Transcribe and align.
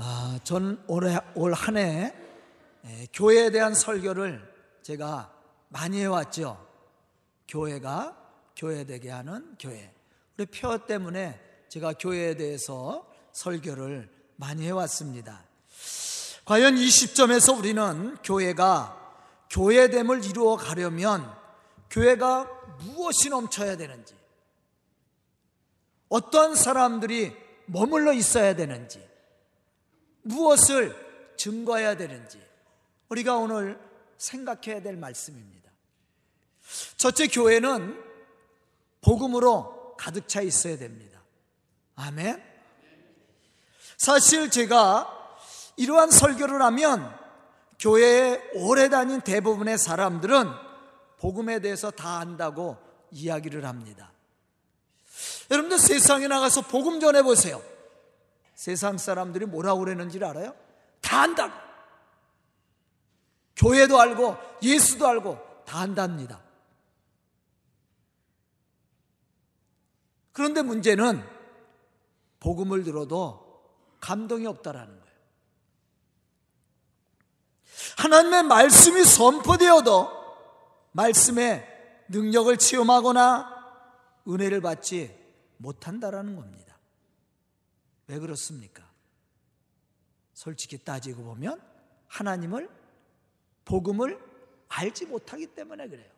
아, 0.00 0.38
전 0.44 0.80
올해 0.86 1.18
올 1.34 1.52
한 1.54 1.76
해 1.76 2.14
교회에 3.12 3.50
대한 3.50 3.74
설교를 3.74 4.40
제가 4.82 5.32
많이 5.70 6.00
해왔죠. 6.00 6.64
교회가 7.48 8.16
교회 8.54 8.84
되게 8.84 9.10
하는 9.10 9.56
교회. 9.58 9.92
우리 10.36 10.46
표 10.46 10.86
때문에 10.86 11.40
제가 11.68 11.94
교회에 11.94 12.36
대해서 12.36 13.10
설교를 13.32 14.08
많이 14.36 14.66
해왔습니다. 14.66 15.42
과연 16.44 16.78
이 16.78 16.88
시점에서 16.88 17.54
우리는 17.54 18.16
교회가 18.22 18.94
교회됨을 19.50 20.24
이루어 20.24 20.56
가려면 20.56 21.28
교회가 21.90 22.48
무엇이 22.78 23.30
넘쳐야 23.30 23.76
되는지, 23.76 24.14
어떤 26.08 26.54
사람들이 26.54 27.36
머물러 27.66 28.12
있어야 28.12 28.54
되는지, 28.54 29.06
무엇을 30.22 30.94
증거해야 31.36 31.96
되는지, 31.96 32.40
우리가 33.08 33.36
오늘 33.36 33.78
생각해야 34.16 34.82
될 34.82 34.96
말씀입니다. 34.96 35.70
첫째, 36.96 37.28
교회는 37.28 38.02
복음으로 39.00 39.96
가득 39.96 40.28
차 40.28 40.42
있어야 40.42 40.76
됩니다. 40.76 41.22
아멘. 41.96 42.42
사실 43.96 44.50
제가 44.50 45.14
이러한 45.76 46.10
설교를 46.10 46.62
하면 46.62 47.16
교회에 47.78 48.50
오래 48.54 48.88
다닌 48.88 49.20
대부분의 49.20 49.78
사람들은 49.78 50.48
복음에 51.18 51.60
대해서 51.60 51.90
다 51.90 52.18
안다고 52.18 52.76
이야기를 53.10 53.64
합니다. 53.64 54.12
여러분들 55.50 55.78
세상에 55.78 56.28
나가서 56.28 56.62
복음 56.62 57.00
전해 57.00 57.22
보세요. 57.22 57.62
세상 58.58 58.98
사람들이 58.98 59.46
뭐라고 59.46 59.78
그러는지 59.78 60.18
알아요? 60.22 60.52
다 61.00 61.22
안다고. 61.22 61.54
교회도 63.54 64.00
알고 64.00 64.36
예수도 64.60 65.06
알고 65.06 65.38
다 65.64 65.78
안답니다. 65.78 66.42
그런데 70.32 70.62
문제는 70.62 71.24
복음을 72.40 72.82
들어도 72.82 73.62
감동이 74.00 74.48
없다라는 74.48 74.88
거예요. 74.88 75.16
하나님의 77.98 78.42
말씀이 78.42 79.04
선포되어도 79.04 80.10
말씀의 80.90 81.64
능력을 82.08 82.56
체험하거나 82.56 83.56
은혜를 84.26 84.60
받지 84.62 85.16
못한다라는 85.58 86.34
겁니다. 86.34 86.67
왜 88.08 88.18
그렇습니까? 88.18 88.82
솔직히 90.32 90.78
따지고 90.78 91.22
보면 91.24 91.60
하나님을 92.08 92.68
복음을 93.64 94.18
알지 94.68 95.06
못하기 95.06 95.48
때문에 95.48 95.88
그래요. 95.88 96.10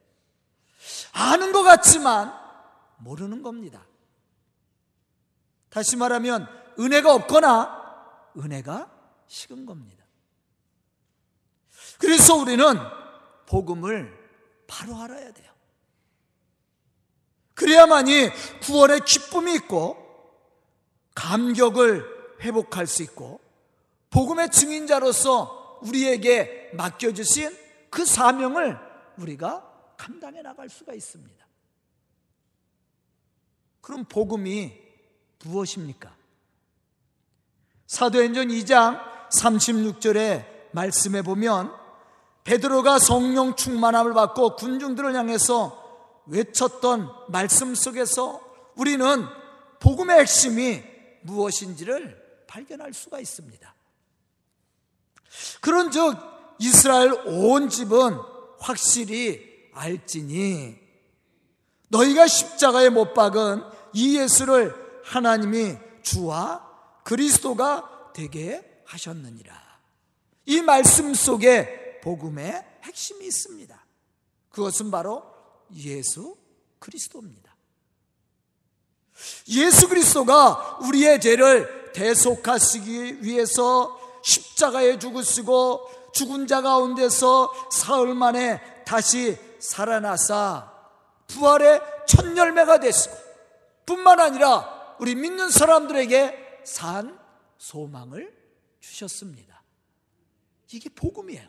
아는 1.12 1.52
것 1.52 1.62
같지만 1.62 2.32
모르는 2.98 3.42
겁니다. 3.42 3.84
다시 5.68 5.96
말하면 5.96 6.48
은혜가 6.78 7.14
없거나 7.14 8.32
은혜가 8.36 8.90
식은 9.26 9.66
겁니다. 9.66 10.04
그래서 11.98 12.36
우리는 12.36 12.64
복음을 13.46 14.18
바로 14.66 14.96
알아야 14.96 15.32
돼요. 15.32 15.52
그래야만이 17.54 18.30
구원의 18.62 19.00
기쁨이 19.00 19.54
있고 19.56 19.99
감격을 21.20 22.38
회복할 22.40 22.86
수 22.86 23.02
있고 23.02 23.40
복음의 24.08 24.50
증인자로서 24.50 25.78
우리에게 25.82 26.70
맡겨주신 26.72 27.54
그 27.90 28.06
사명을 28.06 28.78
우리가 29.18 29.66
감당해 29.98 30.40
나갈 30.40 30.70
수가 30.70 30.94
있습니다. 30.94 31.46
그럼 33.82 34.04
복음이 34.04 34.72
무엇입니까? 35.44 36.14
사도행전 37.86 38.48
2장 38.48 39.00
36절에 39.30 40.72
말씀해 40.72 41.22
보면 41.22 41.74
베드로가 42.44 42.98
성령 42.98 43.56
충만함을 43.56 44.14
받고 44.14 44.56
군중들을 44.56 45.14
향해서 45.14 46.22
외쳤던 46.26 47.10
말씀 47.28 47.74
속에서 47.74 48.40
우리는 48.76 49.26
복음의 49.80 50.20
핵심이 50.20 50.89
무엇인지를 51.22 52.44
발견할 52.46 52.92
수가 52.92 53.20
있습니다. 53.20 53.74
그런 55.60 55.90
즉 55.90 56.16
이스라엘 56.58 57.12
온 57.26 57.68
집은 57.68 58.18
확실히 58.58 59.70
알지니 59.72 60.78
너희가 61.88 62.26
십자가에 62.26 62.88
못 62.88 63.14
박은 63.14 63.62
이 63.92 64.18
예수를 64.18 64.74
하나님이 65.04 65.76
주와 66.02 66.68
그리스도가 67.04 68.12
되게 68.14 68.82
하셨느니라. 68.86 69.80
이 70.46 70.60
말씀 70.62 71.14
속에 71.14 72.00
복음의 72.02 72.64
핵심이 72.84 73.26
있습니다. 73.26 73.86
그것은 74.50 74.90
바로 74.90 75.24
예수 75.74 76.36
그리스도입니다. 76.78 77.54
예수 79.48 79.88
그리스도가 79.88 80.78
우리의 80.82 81.20
죄를 81.20 81.92
대속하시기 81.92 83.24
위해서 83.24 83.98
십자가에 84.22 84.98
죽으시고 84.98 86.12
죽은 86.12 86.46
자 86.46 86.60
가운데서 86.62 87.52
사흘 87.70 88.14
만에 88.14 88.60
다시 88.84 89.36
살아나사 89.58 90.70
부활의 91.28 91.80
첫 92.06 92.36
열매가 92.36 92.80
됐고 92.80 93.16
뿐만 93.86 94.20
아니라 94.20 94.96
우리 94.98 95.14
믿는 95.14 95.50
사람들에게 95.50 96.62
산 96.64 97.18
소망을 97.58 98.36
주셨습니다. 98.80 99.62
이게 100.72 100.88
복음이에요. 100.88 101.48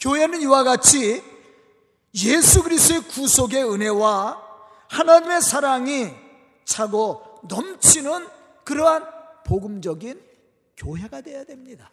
교회는 0.00 0.40
이와 0.42 0.62
같이 0.64 1.22
예수 2.24 2.62
그리스도의 2.62 3.02
구속의 3.02 3.64
은혜와 3.64 4.42
하나님의 4.88 5.42
사랑이 5.42 6.10
차고 6.64 7.40
넘치는 7.48 8.28
그러한 8.64 9.06
복음적인 9.44 10.22
교회가 10.76 11.20
되어야 11.20 11.44
됩니다. 11.44 11.90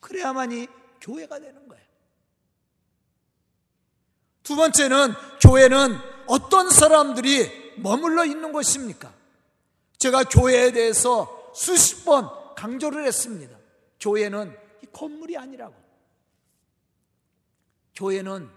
그래야만이 0.00 0.66
교회가 1.00 1.38
되는 1.38 1.68
거예요. 1.68 1.82
두 4.42 4.56
번째는 4.56 5.14
교회는 5.40 5.96
어떤 6.26 6.68
사람들이 6.68 7.74
머물러 7.78 8.24
있는 8.24 8.52
것입니까? 8.52 9.12
제가 9.98 10.24
교회에 10.24 10.72
대해서 10.72 11.52
수십 11.54 12.04
번 12.04 12.28
강조를 12.56 13.06
했습니다. 13.06 13.56
교회는 14.00 14.56
이 14.82 14.86
건물이 14.92 15.36
아니라고. 15.36 15.81
교회는 17.94 18.48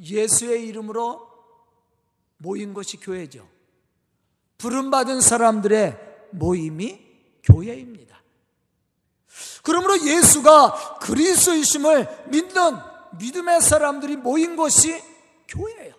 예수의 0.00 0.66
이름으로 0.66 1.28
모인 2.38 2.74
것이 2.74 2.96
교회죠. 2.98 3.48
부름받은 4.58 5.20
사람들의 5.20 5.98
모임이 6.32 7.00
교회입니다. 7.44 8.22
그러므로 9.62 10.00
예수가 10.04 10.98
그리스도이심을 11.00 12.26
믿는 12.28 12.76
믿음의 13.18 13.60
사람들이 13.60 14.16
모인 14.16 14.56
것이 14.56 15.00
교회예요. 15.48 15.94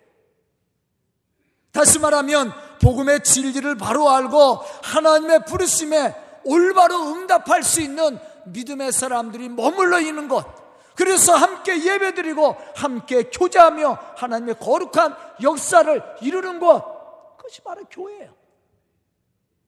다시 1.72 2.00
말하면 2.00 2.54
복음의 2.82 3.24
진리를 3.24 3.76
바로 3.76 4.10
알고 4.10 4.58
하나님의 4.84 5.46
부르심에 5.46 6.16
올바로 6.44 7.14
응답할 7.14 7.64
수 7.64 7.82
있는 7.82 8.20
믿음의 8.46 8.92
사람들이 8.92 9.50
머물러 9.50 10.00
있는 10.00 10.28
것. 10.28 10.63
그래서 10.96 11.36
함께 11.36 11.84
예배드리고 11.84 12.56
함께 12.76 13.24
교제하며 13.24 13.98
하나님의 14.16 14.60
거룩한 14.60 15.16
역사를 15.42 16.04
이루는 16.22 16.60
것. 16.60 17.38
그것이 17.38 17.62
바로 17.62 17.84
교회예요. 17.90 18.34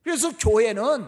그래서 0.04 0.30
교회는 0.38 1.08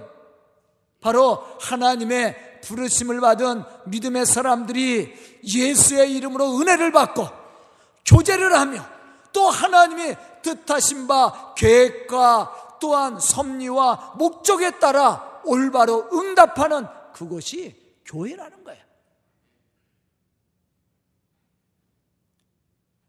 바로 0.99 1.43
하나님의 1.61 2.61
부르심을 2.61 3.21
받은 3.21 3.63
믿음의 3.85 4.25
사람들이 4.25 5.13
예수의 5.43 6.11
이름으로 6.15 6.59
은혜를 6.59 6.91
받고 6.91 7.27
교제를 8.05 8.57
하며 8.57 8.83
또 9.31 9.49
하나님이 9.49 10.15
뜻하신 10.41 11.07
바 11.07 11.53
계획과 11.55 12.77
또한 12.79 13.19
섭리와 13.19 14.15
목적에 14.17 14.79
따라 14.79 15.41
올바로 15.43 16.09
응답하는 16.11 16.87
그것이 17.13 17.75
교회라는 18.05 18.63
거예요. 18.63 18.86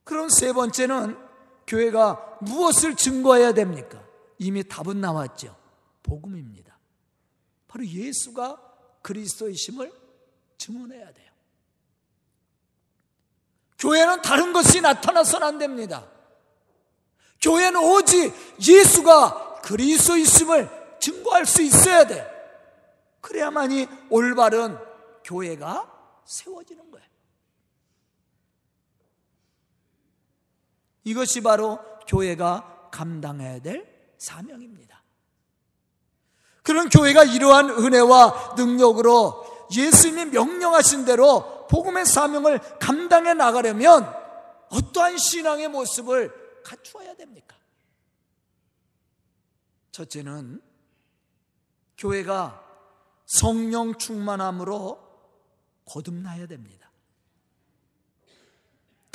그럼 0.09 0.31
세 0.31 0.55
번째는 0.55 1.19
교회가 1.67 2.39
무엇을 2.41 2.97
증거해야 2.97 3.53
됩니까? 3.53 4.03
이미 4.39 4.67
답은 4.67 5.03
나왔죠. 5.03 5.55
복음입니다. 6.03 6.79
바로 7.69 7.85
예수가 7.85 8.59
그리스도이심을 9.03 9.93
증언해야 10.57 11.13
돼요. 11.13 11.31
교회는 13.79 14.23
다른 14.23 14.55
것이 14.55 14.81
나타나서는 14.81 15.47
안 15.47 15.59
됩니다. 15.59 16.11
교회는 17.43 17.79
오직 17.79 18.33
예수가 18.67 19.61
그리스도이심을 19.61 20.97
증거할 21.01 21.45
수 21.45 21.61
있어야 21.61 22.07
돼. 22.07 22.27
그래야만이 23.21 23.87
올바른 24.09 24.79
교회가 25.23 26.23
세워지는 26.25 26.91
거예요. 26.91 27.07
이것이 31.09 31.41
바로 31.41 31.79
교회가 32.07 32.89
감당해야 32.91 33.61
될 33.61 34.15
사명입니다. 34.19 35.03
그런 36.63 36.89
교회가 36.91 37.25
이러한 37.25 37.71
은혜와 37.71 38.55
능력으로 38.57 39.67
예수님이 39.75 40.33
명령하신 40.33 41.07
대로 41.07 41.67
복음의 41.69 42.05
사명을 42.05 42.59
감당해 42.79 43.33
나가려면 43.35 44.15
어떠한 44.71 45.17
신앙의 45.17 45.69
모습을 45.69 46.63
갖추어야 46.63 47.15
됩니까? 47.15 47.57
첫째는 49.93 50.61
교회가 51.97 52.65
성령 53.25 53.97
충만함으로 53.97 55.09
거듭나야 55.87 56.47
됩니다. 56.47 56.88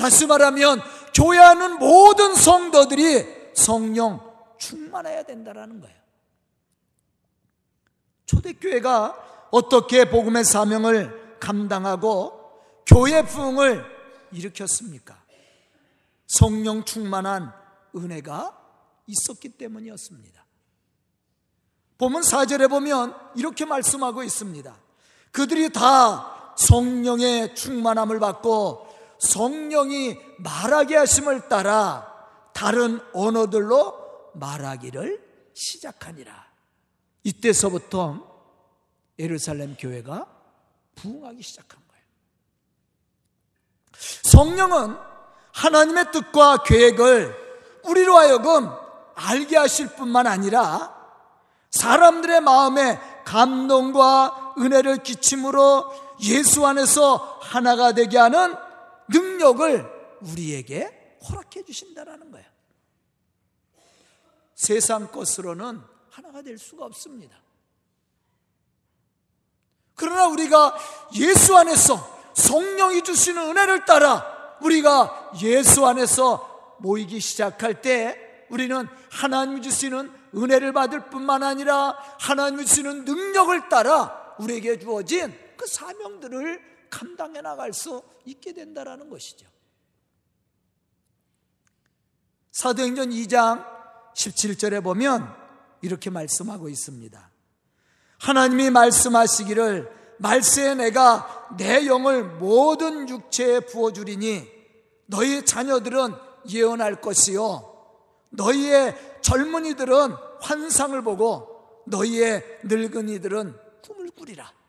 다시 0.04 0.28
말하면 0.28 0.82
교회 1.14 1.38
하는 1.38 1.80
모든 1.80 2.36
성도들이 2.36 3.54
성령 3.56 4.20
충만해야 4.58 5.24
된다는 5.24 5.80
거예요. 5.80 5.96
초대교회가 8.26 9.48
어떻게 9.52 10.10
복음의 10.10 10.44
사명을 10.44 11.38
감당하고 11.40 12.38
교회 12.86 13.24
부흥을 13.24 13.86
일으켰습니까? 14.34 15.24
성령 16.28 16.84
충만한 16.84 17.54
은혜가 17.96 18.60
있었기 19.08 19.58
때문이었습니다. 19.58 20.46
보면 21.98 22.24
4절에 22.24 22.70
보면 22.70 23.16
이렇게 23.36 23.64
말씀하고 23.64 24.22
있습니다. 24.24 24.76
그들이 25.32 25.72
다 25.72 26.54
성령의 26.58 27.56
충만함을 27.56 28.20
받고 28.20 28.93
성령이 29.24 30.18
말하게 30.38 30.98
하심을 30.98 31.48
따라 31.48 32.12
다른 32.54 33.00
언어들로 33.14 34.32
말하기를 34.34 35.24
시작하니라. 35.54 36.46
이때서부터 37.24 38.20
예루살렘 39.18 39.76
교회가 39.78 40.28
부흥하기 40.96 41.42
시작한 41.42 41.80
거예요. 41.90 42.04
성령은 44.24 44.98
하나님의 45.54 46.12
뜻과 46.12 46.64
계획을 46.64 47.34
우리로 47.86 48.18
하여금 48.18 48.70
알게 49.16 49.56
하실 49.56 49.88
뿐만 49.96 50.28
아니라 50.28 50.94
사람들의 51.70 52.42
마음에 52.42 53.00
감동과 53.24 54.56
은혜를 54.58 54.98
끼침으로 54.98 55.92
예수 56.24 56.66
안에서 56.66 57.40
하나가 57.42 57.94
되게 57.94 58.18
하는 58.18 58.56
능력을 59.10 60.20
우리에게 60.22 61.18
허락해 61.30 61.64
주신다라는 61.64 62.32
거예요. 62.32 62.48
세상 64.56 65.12
것으로는 65.12 65.82
하나가 66.10 66.42
될 66.42 66.58
수가 66.58 66.86
없습니다. 66.86 67.36
그러나 69.96 70.28
우리가 70.28 70.78
예수 71.16 71.56
안에서 71.56 71.96
성령이 72.34 73.04
주시는 73.04 73.42
은혜를 73.50 73.86
따라 73.86 74.58
우리가 74.62 75.32
예수 75.42 75.86
안에서 75.86 76.78
모이기 76.80 77.20
시작할 77.20 77.82
때 77.82 78.46
우리는 78.50 78.88
하나님이 79.12 79.62
주시는 79.62 80.12
은혜를 80.36 80.74
받을 80.74 81.10
뿐만 81.10 81.44
아니라 81.44 81.98
하나님이 82.20 82.66
주시는 82.66 83.06
능력을 83.06 83.70
따라 83.70 84.36
우리에게 84.40 84.80
주어진 84.80 85.34
그 85.58 85.68
사명들을 85.68 86.73
감당해 86.94 87.42
나갈 87.42 87.74
수 87.74 88.04
있게 88.26 88.54
된다라는 88.54 89.10
것이죠. 89.10 89.48
사도행전 92.52 93.10
2장 93.10 93.66
17절에 94.14 94.84
보면 94.84 95.28
이렇게 95.82 96.12
말씀하고 96.12 96.70
있습니다. 96.70 97.32
하나님이 98.20 98.70
말씀하시기를 98.70 99.92
말세에 100.20 100.76
내가 100.76 101.56
내 101.58 101.88
영을 101.88 102.24
모든 102.24 103.10
육체에 103.10 103.62
부어주리니 103.62 104.48
너희 105.08 105.44
자녀들은 105.44 106.14
예언할 106.48 107.02
것이요 107.02 107.72
너희의 108.30 109.20
젊은이들은 109.22 110.16
환상을 110.42 111.02
보고 111.02 111.82
너희의 111.88 112.60
늙은이들은 112.64 113.58
꿈을 113.82 114.12
꾸리라. 114.12 114.63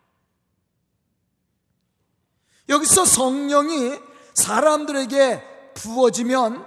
여기서 2.69 3.05
성령이 3.05 3.99
사람들에게 4.35 5.73
부어지면 5.75 6.67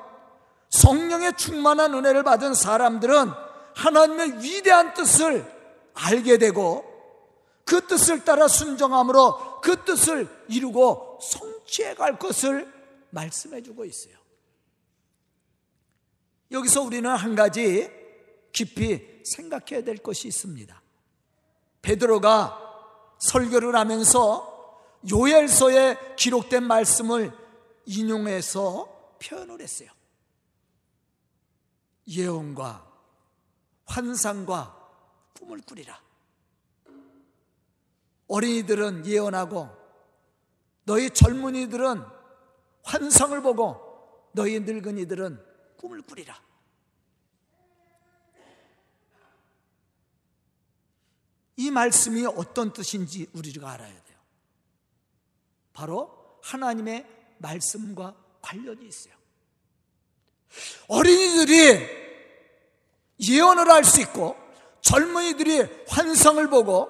성령의 0.70 1.34
충만한 1.38 1.94
은혜를 1.94 2.24
받은 2.24 2.54
사람들은 2.54 3.32
하나님의 3.76 4.44
위대한 4.44 4.94
뜻을 4.94 5.46
알게 5.94 6.38
되고 6.38 6.86
그 7.66 7.86
뜻을 7.86 8.24
따라 8.24 8.48
순정함으로 8.48 9.62
그 9.62 9.84
뜻을 9.84 10.28
이루고 10.48 11.20
성취해 11.22 11.96
갈 11.96 12.18
것을 12.18 12.72
말씀해 13.10 13.62
주고 13.62 13.86
있어요. 13.86 14.16
여기서 16.52 16.82
우리는 16.82 17.10
한 17.10 17.36
가지 17.36 17.90
깊이 18.54 19.22
생각해야 19.26 19.84
될 19.84 19.98
것이 19.98 20.30
있습니다. 20.30 20.82
베드로가 21.82 22.58
설교를 23.20 23.76
하면서 23.76 24.57
요엘서에 25.10 26.16
기록된 26.16 26.64
말씀을 26.64 27.32
인용해서 27.86 29.18
표현을 29.22 29.62
했어요. 29.62 29.90
예언과 32.08 32.86
환상과 33.86 34.76
꿈을 35.40 35.62
꾸리라. 35.62 36.02
어린이들은 38.28 39.06
예언하고 39.06 39.70
너희 40.84 41.10
젊은이들은 41.10 42.04
환상을 42.84 43.42
보고 43.42 44.30
너희 44.34 44.60
늙은이들은 44.60 45.44
꿈을 45.78 46.02
꾸리라. 46.02 46.42
이 51.56 51.72
말씀이 51.72 52.26
어떤 52.26 52.72
뜻인지 52.72 53.30
우리가 53.34 53.72
알아야 53.72 53.92
돼요. 54.04 54.07
바로 55.78 56.40
하나님의 56.42 57.06
말씀과 57.38 58.16
관련이 58.42 58.88
있어요. 58.88 59.14
어린이들이 60.88 61.88
예언을 63.20 63.70
할 63.70 63.84
수 63.84 64.02
있고 64.02 64.36
젊은이들이 64.82 65.86
환상을 65.88 66.50
보고 66.50 66.90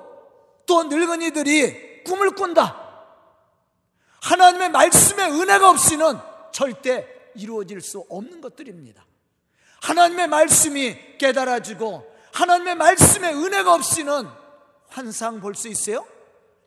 또 0.65 0.85
늙은이들이 0.85 2.05
꿈을 2.05 2.31
꾼다. 2.31 2.85
하나님의 4.21 4.69
말씀의 4.69 5.31
은혜가 5.31 5.69
없이는 5.69 6.17
절대 6.53 7.05
이루어질 7.35 7.81
수 7.81 8.05
없는 8.07 8.39
것들입니다. 8.39 9.05
하나님의 9.81 10.27
말씀이 10.27 11.17
깨달아지고 11.17 12.09
하나님의 12.31 12.75
말씀의 12.75 13.33
은혜가 13.33 13.73
없이는 13.73 14.27
환상 14.87 15.41
볼 15.41 15.55
수 15.55 15.67
있어요? 15.67 16.07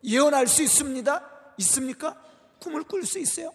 예언할 0.03 0.47
수 0.47 0.61
있습니다. 0.61 1.30
있습니까? 1.61 2.21
꿈을 2.59 2.83
꿀 2.83 3.05
수 3.05 3.19
있어요? 3.19 3.53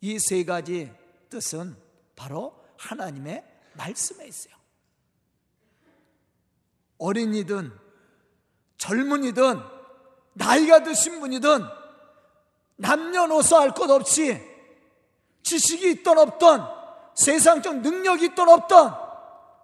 이 0.00 0.18
세 0.18 0.44
가지 0.44 0.92
뜻은 1.30 1.76
바로 2.14 2.54
하나님의 2.78 3.44
말씀에 3.74 4.26
있어요. 4.26 4.54
어린이든 6.98 7.72
젊은이든 8.78 9.60
나이가 10.34 10.82
드신 10.82 11.20
분이든 11.20 11.62
남녀노소 12.76 13.56
할 13.56 13.70
것 13.70 13.90
없이 13.90 14.38
지식이 15.42 15.90
있던 15.92 16.18
없던 16.18 16.66
세상적 17.14 17.80
능력이 17.80 18.26
있던 18.26 18.48
없던 18.48 18.94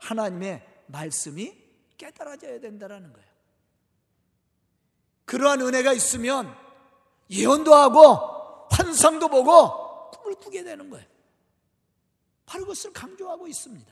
하나님의 0.01 0.67
말씀이 0.87 1.55
깨달아져야 1.99 2.61
된다는 2.61 3.13
거예요. 3.13 3.29
그러한 5.27 5.61
은혜가 5.61 5.93
있으면 5.93 6.55
예언도 7.33 7.75
하고 7.75 8.69
환상도 8.71 9.29
보고 9.29 10.11
꿈을 10.11 10.35
꾸게 10.37 10.63
되는 10.63 10.91
거예요. 10.91 11.07
바로 12.45 12.65
그것을 12.65 12.93
강조하고 12.93 13.49
있습니다. 13.49 13.91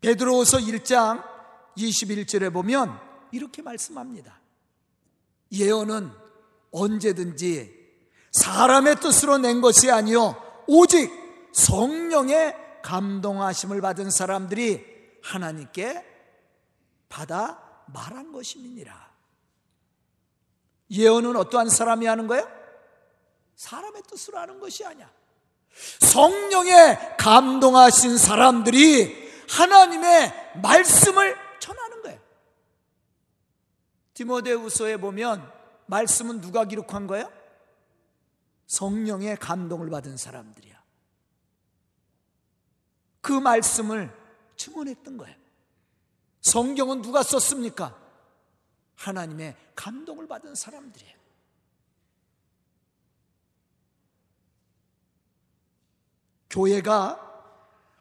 베드로후서 0.00 0.58
1장 0.58 1.22
21절에 1.76 2.52
보면 2.52 2.98
이렇게 3.32 3.60
말씀합니다. 3.60 4.40
예언은 5.52 6.10
언제든지 6.70 7.78
사람의 8.30 8.96
뜻으로 9.00 9.38
낸 9.38 9.60
것이 9.60 9.90
아니요 9.90 10.40
오직 10.68 11.10
성령의 11.52 12.56
감동하심을 12.82 13.80
받은 13.80 14.10
사람들이 14.10 14.84
하나님께 15.22 16.06
받아 17.08 17.69
말한 17.92 18.32
것임이니라. 18.32 19.10
예언은 20.90 21.36
어떠한 21.36 21.68
사람이 21.68 22.06
하는 22.06 22.26
거예요? 22.26 22.48
사람의 23.56 24.02
뜻으로 24.08 24.38
하는 24.38 24.58
것이 24.58 24.84
아니야. 24.84 25.10
성령의 26.00 27.16
감동하신 27.18 28.18
사람들이 28.18 29.30
하나님의 29.48 30.60
말씀을 30.62 31.36
전하는 31.60 32.02
거예요. 32.02 32.20
디모데후서에 34.14 34.96
보면 34.96 35.50
말씀은 35.86 36.40
누가 36.40 36.64
기록한 36.64 37.06
거예요? 37.06 37.30
성령의 38.66 39.36
감동을 39.36 39.90
받은 39.90 40.16
사람들이야. 40.16 40.80
그 43.20 43.32
말씀을 43.32 44.16
증언했던 44.56 45.16
거예요. 45.16 45.39
성경은 46.40 47.02
누가 47.02 47.22
썼습니까? 47.22 47.96
하나님의 48.96 49.56
감동을 49.74 50.26
받은 50.28 50.54
사람들이에요. 50.54 51.20
교회가 56.50 57.28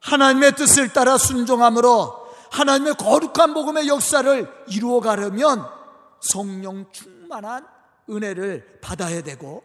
하나님의 0.02 0.56
뜻을 0.56 0.92
따라 0.92 1.18
순종함으로 1.18 2.28
하나님의 2.52 2.96
거룩한 2.96 3.54
복음의 3.54 3.88
역사를 3.88 4.66
이루어 4.68 5.00
가려면 5.00 5.66
성령 6.20 6.92
충만한 6.92 7.68
은혜를 8.10 8.80
받아야 8.82 9.22
되고 9.22 9.64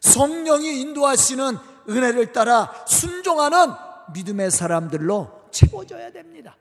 성령이 0.00 0.80
인도하시는 0.80 1.58
은혜를 1.88 2.32
따라 2.32 2.72
순종하는 2.86 3.72
믿음의 4.12 4.50
사람들로 4.50 5.48
채워져야 5.50 6.12
됩니다. 6.12 6.56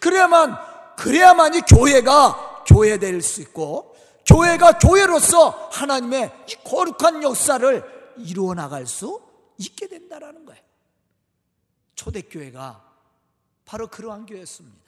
그래야만 0.00 0.56
그래야만이 0.96 1.62
교회가 1.62 2.64
교회될 2.66 3.20
수 3.22 3.40
있고 3.42 3.96
교회가 4.26 4.78
교회로서 4.78 5.68
하나님의 5.72 6.32
이 6.48 6.54
거룩한 6.64 7.22
역사를 7.22 8.14
이루어 8.16 8.54
나갈 8.54 8.86
수 8.86 9.20
있게 9.58 9.88
된다라는 9.88 10.44
거예요. 10.46 10.62
초대교회가 11.94 12.82
바로 13.64 13.88
그러한 13.88 14.26
교회였습니다. 14.26 14.84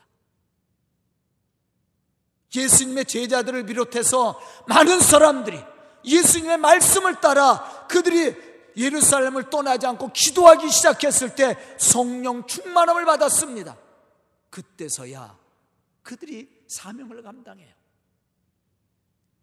예수님의 2.55 3.05
제자들을 3.05 3.67
비롯해서 3.67 4.41
많은 4.67 5.01
사람들이 5.01 5.63
예수님의 6.05 6.59
말씀을 6.59 7.21
따라 7.21 7.87
그들이 7.89 8.35
예루살렘을 8.77 9.51
떠나지 9.51 9.87
않고 9.87 10.13
기도하기 10.13 10.71
시작했을 10.71 11.35
때 11.35 11.57
성령 11.79 12.47
충만함을 12.47 13.05
받았습니다. 13.05 13.77
그때서야 14.57 15.39
그들이 16.03 16.49
사명을 16.67 17.23
감당해요. 17.23 17.75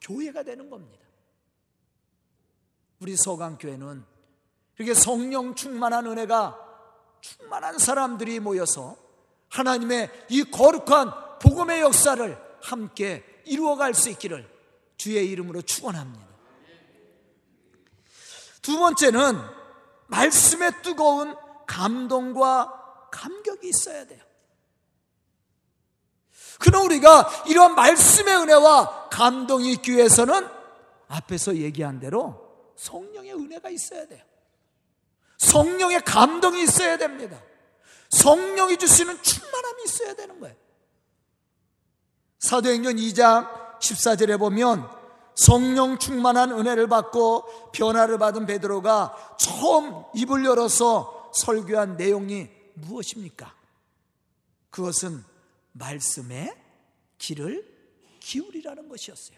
교회가 0.02 0.42
되는 0.42 0.72
겁니다. 0.72 1.06
우리 3.00 3.16
서강교회는 3.16 4.04
이렇게 4.78 4.94
성령 4.96 5.54
충만한 5.54 6.08
은혜가 6.08 6.58
충만한 7.22 7.78
사람들이 7.78 8.40
모여서 8.40 8.98
하나님의 9.50 10.10
이 10.30 10.44
거룩한 10.46 11.38
복음의 11.40 11.82
역사를 11.82 12.58
함께 12.62 13.24
이루어갈 13.46 13.94
수 13.94 14.10
있기를 14.10 14.50
주의 14.98 15.30
이름으로 15.30 15.62
축원합니다. 15.62 16.28
두 18.64 18.80
번째는 18.80 19.38
말씀에 20.08 20.82
뜨거운 20.82 21.36
감동과 21.68 23.10
감격이 23.12 23.68
있어야 23.68 24.08
돼요. 24.08 24.33
그럼 26.64 26.86
우리가 26.86 27.44
이런 27.48 27.76
말씀의 27.76 28.38
은혜와 28.38 29.10
감동이 29.10 29.74
있기 29.74 29.92
위해서는 29.92 30.48
앞에서 31.10 31.58
얘기한 31.58 32.00
대로 32.00 32.74
성령의 32.78 33.34
은혜가 33.34 33.70
있어야 33.70 34.08
돼요. 34.08 34.24
성령의 35.38 36.06
감동이 36.06 36.64
있어야 36.64 36.98
됩니다. 36.98 37.38
성령이 38.12 38.78
주시는 38.78 39.22
충만함이 39.22 39.84
있어야 39.84 40.14
되는 40.14 40.40
거예요. 40.40 40.56
사도행전 42.40 42.96
2장 42.96 43.80
14절에 43.80 44.40
보면 44.40 44.90
성령 45.36 45.98
충만한 45.98 46.52
은혜를 46.52 46.88
받고 46.88 47.72
변화를 47.74 48.18
받은 48.20 48.46
베드로가 48.46 49.36
처음 49.38 50.06
입을 50.16 50.46
열어서 50.46 51.32
설교한 51.34 51.98
내용이 51.98 52.50
무엇입니까? 52.76 53.54
그것은 54.70 55.33
말씀에 55.74 56.56
귀를 57.18 57.68
기울이라는 58.20 58.88
것이었어요. 58.90 59.38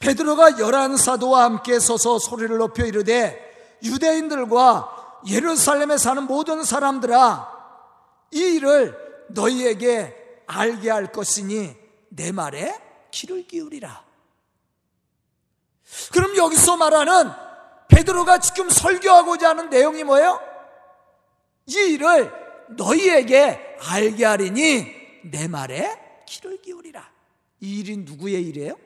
베드로가 0.00 0.58
열한 0.58 0.96
사도와 0.96 1.44
함께 1.44 1.78
서서 1.78 2.18
소리를 2.18 2.56
높여 2.56 2.84
이르되 2.84 3.78
유대인들과 3.82 5.22
예루살렘에 5.28 5.98
사는 5.98 6.22
모든 6.24 6.64
사람들아 6.64 7.56
이 8.32 8.38
일을 8.38 9.26
너희에게 9.28 10.44
알게 10.46 10.90
할 10.90 11.12
것이니 11.12 11.76
내 12.08 12.32
말에 12.32 12.80
귀를 13.10 13.46
기울이라. 13.46 14.04
그럼 16.12 16.36
여기서 16.36 16.76
말하는 16.76 17.30
베드로가 17.88 18.38
지금 18.38 18.68
설교하고자 18.68 19.50
하는 19.50 19.70
내용이 19.70 20.04
뭐예요? 20.04 20.40
이 21.66 21.74
일을 21.74 22.47
너희에게 22.70 23.76
알게 23.80 24.24
하리니 24.24 24.86
내 25.24 25.48
말에 25.48 26.22
귀를 26.26 26.60
기울이라. 26.60 27.10
이 27.60 27.80
일이 27.80 27.96
누구의 27.98 28.42
일이에요? 28.46 28.76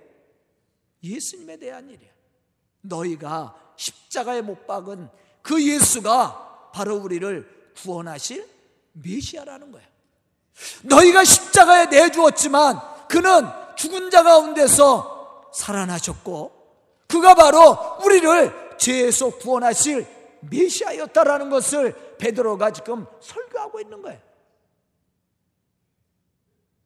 예수님에 1.03 1.57
대한 1.59 1.89
일이에요. 1.89 2.13
너희가 2.83 3.55
십자가에 3.77 4.43
못 4.43 4.67
박은 4.67 5.09
그 5.43 5.63
예수가 5.63 6.71
바로 6.73 6.97
우리를 6.97 7.73
구원하실 7.77 8.49
메시아라는 8.93 9.73
거예요. 9.73 9.89
너희가 10.83 11.25
십자가에 11.25 11.87
내주었지만 11.87 12.81
그는 13.09 13.47
죽은 13.77 14.11
자 14.11 14.23
가운데서 14.23 15.51
살아나셨고 15.53 16.53
그가 17.09 17.35
바로 17.35 17.99
우리를 18.05 18.77
죄에서 18.79 19.31
구원하실 19.39 20.07
메시아였다라는 20.41 21.51
것을 21.51 22.12
베드로가 22.23 22.71
지금 22.71 23.05
설교하고 23.21 23.81
있는 23.81 24.01
거예요. 24.01 24.21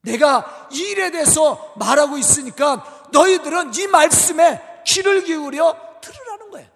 내가 0.00 0.68
이 0.72 0.78
일에 0.78 1.10
대해서 1.10 1.74
말하고 1.76 2.16
있으니까 2.16 3.08
너희들은 3.12 3.74
이 3.74 3.86
말씀에 3.86 4.82
귀를 4.86 5.24
기울여 5.24 5.98
들으라는 6.00 6.50
거예요. 6.50 6.70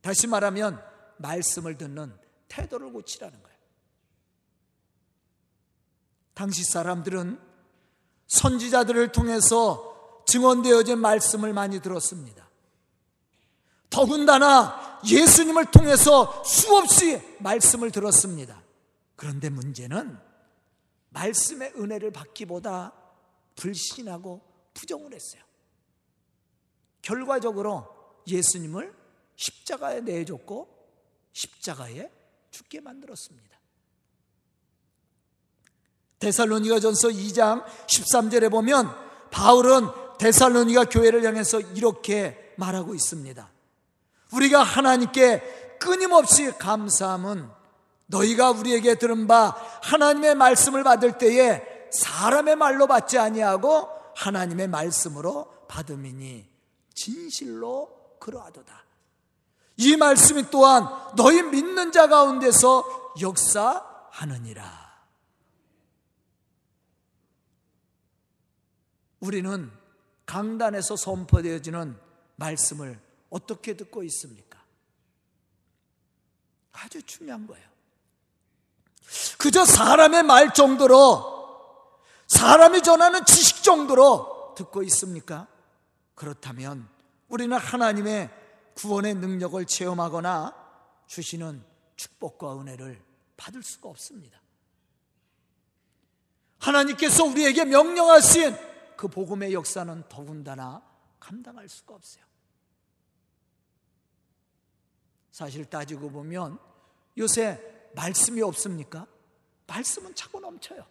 다시 0.00 0.26
말하면 0.26 0.82
말씀을 1.18 1.76
듣는 1.76 2.16
태도를 2.48 2.90
고치라는 2.92 3.42
거예요. 3.42 3.58
당시 6.32 6.64
사람들은 6.64 7.38
선지자들을 8.28 9.12
통해서 9.12 10.22
증언되어진 10.26 10.98
말씀을 11.00 11.52
많이 11.52 11.80
들었습니다. 11.80 12.47
더군다나 13.90 15.00
예수님을 15.06 15.70
통해서 15.70 16.42
수없이 16.44 17.20
말씀을 17.40 17.90
들었습니다. 17.90 18.62
그런데 19.16 19.48
문제는 19.48 20.18
말씀의 21.10 21.72
은혜를 21.76 22.10
받기보다 22.12 22.92
불신하고 23.56 24.40
부정을 24.74 25.14
했어요. 25.14 25.42
결과적으로 27.02 27.88
예수님을 28.26 28.94
십자가에 29.36 30.00
내줬고 30.02 30.68
십자가에 31.32 32.10
죽게 32.50 32.80
만들었습니다. 32.80 33.58
데살로니가 36.18 36.80
전서 36.80 37.08
2장 37.08 37.64
13절에 37.86 38.50
보면 38.50 38.88
바울은 39.30 39.86
데살로니가 40.18 40.86
교회를 40.86 41.24
향해서 41.24 41.60
이렇게 41.60 42.54
말하고 42.56 42.94
있습니다. 42.94 43.57
우리가 44.32 44.62
하나님께 44.62 45.76
끊임없이 45.78 46.52
감사함은 46.58 47.48
너희가 48.06 48.50
우리에게 48.50 48.96
들은 48.96 49.26
바 49.26 49.56
하나님의 49.82 50.34
말씀을 50.34 50.82
받을 50.82 51.18
때에 51.18 51.62
사람의 51.90 52.56
말로 52.56 52.86
받지 52.86 53.18
아니하고 53.18 53.88
하나님의 54.16 54.68
말씀으로 54.68 55.66
받음이니 55.68 56.48
진실로 56.94 58.16
그러하도다. 58.18 58.84
이 59.76 59.96
말씀이 59.96 60.50
또한 60.50 60.88
너희 61.16 61.42
믿는 61.42 61.92
자 61.92 62.08
가운데서 62.08 63.14
역사하느니라. 63.20 64.88
우리는 69.20 69.70
강단에서 70.26 70.96
선포되어지는 70.96 71.98
말씀을 72.36 73.07
어떻게 73.30 73.76
듣고 73.76 74.02
있습니까? 74.04 74.62
아주 76.72 77.02
중요한 77.02 77.46
거예요. 77.46 77.66
그저 79.38 79.64
사람의 79.64 80.22
말 80.22 80.52
정도로 80.52 81.38
사람이 82.26 82.82
전하는 82.82 83.24
지식 83.24 83.62
정도로 83.62 84.54
듣고 84.56 84.82
있습니까? 84.84 85.46
그렇다면 86.14 86.88
우리는 87.28 87.56
하나님의 87.56 88.30
구원의 88.74 89.14
능력을 89.14 89.64
체험하거나 89.64 90.54
주시는 91.06 91.64
축복과 91.96 92.60
은혜를 92.60 93.02
받을 93.36 93.62
수가 93.62 93.88
없습니다. 93.88 94.40
하나님께서 96.58 97.24
우리에게 97.24 97.64
명령하신 97.64 98.56
그 98.96 99.08
복음의 99.08 99.52
역사는 99.52 100.04
더군다나 100.08 100.82
감당할 101.20 101.68
수가 101.68 101.94
없어요. 101.94 102.27
사실 105.38 105.64
따지고 105.66 106.10
보면 106.10 106.58
요새 107.16 107.62
말씀이 107.94 108.42
없습니까? 108.42 109.06
말씀은 109.68 110.12
차고 110.16 110.40
넘쳐요. 110.40 110.84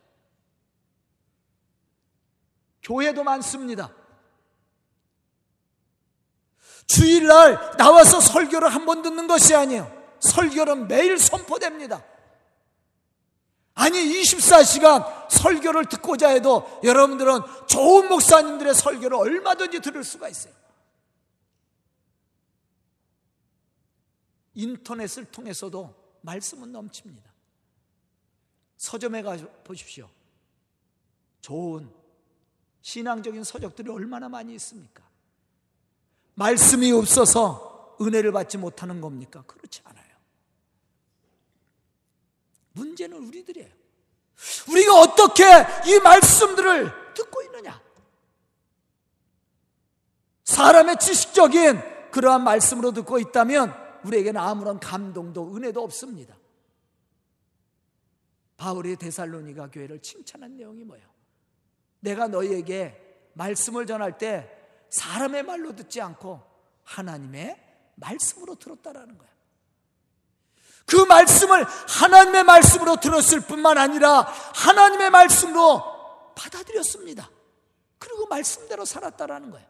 교회도 2.81 3.25
많습니다. 3.25 3.93
주일날 6.87 7.75
나와서 7.75 8.21
설교를 8.21 8.69
한 8.73 8.85
번 8.85 9.01
듣는 9.01 9.27
것이 9.27 9.53
아니에요. 9.53 9.91
설교는 10.21 10.87
매일 10.87 11.19
선포됩니다. 11.19 12.05
아니 13.73 13.99
24시간 13.99 15.29
설교를 15.29 15.87
듣고자 15.87 16.29
해도 16.29 16.79
여러분들은 16.85 17.41
좋은 17.67 18.07
목사님들의 18.07 18.73
설교를 18.75 19.17
얼마든지 19.17 19.81
들을 19.81 20.05
수가 20.05 20.29
있어요. 20.29 20.53
인터넷을 24.57 25.25
통해서도 25.25 25.93
말씀은 26.21 26.71
넘칩니다. 26.71 27.31
서점에 28.77 29.21
가 29.21 29.37
보십시오. 29.63 30.09
좋은 31.41 31.89
신앙적인 32.81 33.43
서적들이 33.43 33.89
얼마나 33.91 34.27
많이 34.27 34.55
있습니까? 34.55 35.03
말씀이 36.33 36.91
없어서 36.91 37.95
은혜를 38.01 38.31
받지 38.31 38.57
못하는 38.57 38.99
겁니까? 38.99 39.43
그렇지 39.45 39.81
않아요. 39.83 40.07
문제는 42.73 43.17
우리들이에요. 43.27 43.71
우리가 44.69 44.99
어떻게 45.01 45.43
이 45.85 45.99
말씀들을 45.99 47.13
듣고 47.13 47.43
있느냐? 47.43 47.79
사람의 50.45 50.97
지식적인 50.97 52.09
그러한 52.11 52.43
말씀으로 52.43 52.91
듣고 52.91 53.19
있다면 53.19 53.86
우리에게는 54.05 54.39
아무런 54.39 54.79
감동도 54.79 55.55
은혜도 55.55 55.83
없습니다. 55.83 56.37
바울이 58.57 58.95
데살로니가 58.95 59.69
교회를 59.69 60.01
칭찬한 60.01 60.57
내용이 60.57 60.83
뭐예요? 60.83 61.07
내가 61.99 62.27
너희에게 62.27 63.29
말씀을 63.33 63.85
전할 63.85 64.17
때 64.17 64.51
사람의 64.89 65.43
말로 65.43 65.75
듣지 65.75 66.01
않고 66.01 66.41
하나님의 66.83 67.63
말씀으로 67.95 68.55
들었다라는 68.55 69.17
거야. 69.17 69.29
그 70.85 70.95
말씀을 70.95 71.65
하나님의 71.65 72.43
말씀으로 72.45 72.95
들었을 72.95 73.41
뿐만 73.41 73.77
아니라 73.77 74.21
하나님의 74.21 75.09
말씀으로 75.09 76.33
받아들였습니다. 76.35 77.29
그리고 77.99 78.25
말씀대로 78.27 78.85
살았다라는 78.85 79.51
거예요. 79.51 79.67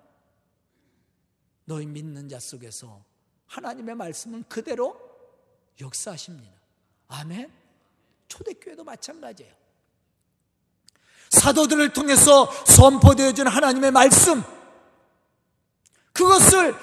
너희 1.65 1.85
믿는 1.85 2.29
자 2.29 2.39
속에서 2.39 3.03
하나님의 3.47 3.95
말씀은 3.95 4.43
그대로 4.47 4.99
역사하십니다. 5.79 6.53
아멘. 7.07 7.51
초대교회도 8.27 8.83
마찬가지예요. 8.83 9.55
사도들을 11.29 11.93
통해서 11.93 12.45
선포되어진 12.65 13.47
하나님의 13.47 13.91
말씀, 13.91 14.41
그것을 16.13 16.75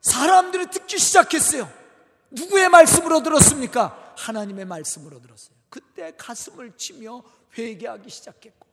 사람들이 0.00 0.70
듣기 0.70 0.98
시작했어요. 0.98 1.72
누구의 2.30 2.68
말씀으로 2.68 3.22
들었습니까? 3.22 4.14
하나님의 4.16 4.64
말씀으로 4.64 5.20
들었어요. 5.20 5.56
그때 5.68 6.14
가슴을 6.16 6.76
치며 6.76 7.22
회개하기 7.56 8.10
시작했고, 8.10 8.66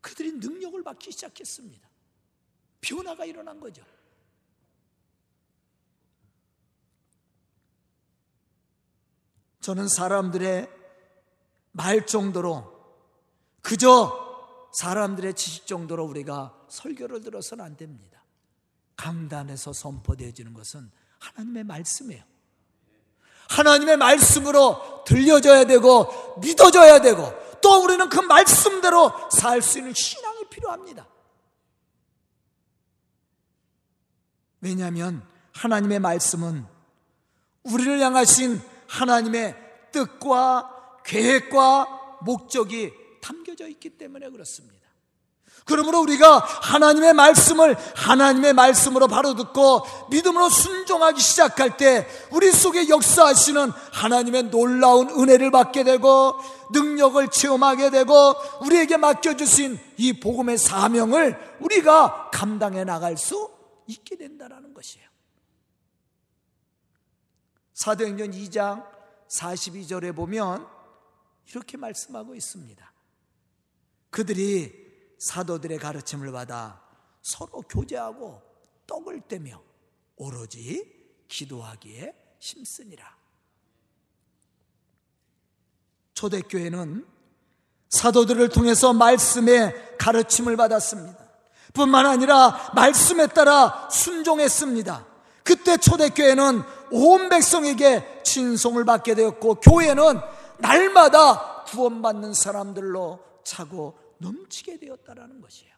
그들이 0.00 0.32
능력을 0.32 0.82
받기 0.82 1.12
시작했습니다. 1.12 1.88
변화가 2.80 3.24
일어난 3.24 3.60
거죠. 3.60 3.84
저는 9.62 9.88
사람들의 9.88 10.68
말 11.70 12.04
정도로 12.04 12.70
그저 13.62 14.68
사람들의 14.72 15.34
지식 15.34 15.66
정도로 15.66 16.04
우리가 16.04 16.54
설교를 16.68 17.22
들어서는 17.22 17.64
안 17.64 17.76
됩니다. 17.76 18.22
강단에서 18.96 19.72
선포되어지는 19.72 20.52
것은 20.52 20.90
하나님의 21.18 21.64
말씀이에요. 21.64 22.24
하나님의 23.50 23.96
말씀으로 23.98 25.04
들려져야 25.06 25.64
되고 25.64 26.40
믿어져야 26.40 27.00
되고 27.00 27.32
또 27.60 27.84
우리는 27.84 28.08
그 28.08 28.18
말씀대로 28.18 29.12
살 29.30 29.62
수 29.62 29.78
있는 29.78 29.92
신앙이 29.94 30.48
필요합니다. 30.48 31.06
왜냐하면 34.60 35.26
하나님의 35.52 36.00
말씀은 36.00 36.66
우리를 37.62 38.00
향하신 38.00 38.71
하나님의 38.92 39.56
뜻과 39.90 41.00
계획과 41.04 42.18
목적이 42.22 42.92
담겨져 43.20 43.66
있기 43.68 43.90
때문에 43.90 44.28
그렇습니다. 44.30 44.82
그러므로 45.64 46.00
우리가 46.00 46.38
하나님의 46.38 47.14
말씀을 47.14 47.76
하나님의 47.94 48.52
말씀으로 48.52 49.06
바로 49.06 49.34
듣고 49.34 49.86
믿음으로 50.10 50.50
순종하기 50.50 51.20
시작할 51.20 51.76
때 51.76 52.06
우리 52.32 52.50
속에 52.50 52.88
역사하시는 52.88 53.70
하나님의 53.92 54.44
놀라운 54.44 55.08
은혜를 55.08 55.52
받게 55.52 55.84
되고 55.84 56.34
능력을 56.72 57.28
체험하게 57.28 57.90
되고 57.90 58.34
우리에게 58.62 58.96
맡겨주신 58.96 59.78
이 59.98 60.18
복음의 60.18 60.58
사명을 60.58 61.38
우리가 61.60 62.30
감당해 62.32 62.84
나갈 62.84 63.16
수 63.16 63.48
있게 63.86 64.16
된다는 64.16 64.74
것이에요. 64.74 65.11
사도행전 67.82 68.30
2장 68.30 68.86
42절에 69.26 70.14
보면 70.14 70.68
이렇게 71.48 71.76
말씀하고 71.76 72.36
있습니다. 72.36 72.92
그들이 74.10 74.72
사도들의 75.18 75.78
가르침을 75.78 76.30
받아 76.30 76.80
서로 77.22 77.62
교제하고 77.62 78.40
떡을 78.86 79.22
떼며 79.22 79.60
오로지 80.14 81.24
기도하기에 81.26 82.14
힘쓰니라. 82.38 83.16
초대교회는 86.14 87.04
사도들을 87.88 88.48
통해서 88.50 88.92
말씀의 88.92 89.96
가르침을 89.98 90.56
받았습니다. 90.56 91.18
뿐만 91.72 92.06
아니라 92.06 92.70
말씀에 92.76 93.26
따라 93.26 93.88
순종했습니다. 93.90 95.10
그때 95.42 95.76
초대교회는 95.76 96.62
온 96.92 97.28
백성에게 97.28 98.22
친송을 98.22 98.84
받게 98.84 99.14
되었고 99.14 99.56
교회는 99.56 100.20
날마다 100.58 101.64
구원받는 101.64 102.34
사람들로 102.34 103.20
차고 103.44 103.98
넘치게 104.18 104.78
되었다라는 104.78 105.40
것이에요. 105.40 105.72